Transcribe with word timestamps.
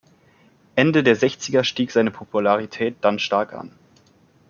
Ende 0.75 1.03
der 1.03 1.15
Sechziger 1.15 1.63
stieg 1.63 1.91
seine 1.91 2.09
Popularität 2.09 2.95
dann 3.01 3.19
stark 3.19 3.53
an. 3.53 3.71